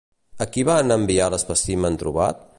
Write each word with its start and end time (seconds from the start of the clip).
A 0.45 0.47
qui 0.55 0.63
van 0.69 0.95
enviar 0.95 1.31
l'espècimen 1.35 2.03
trobat? 2.05 2.45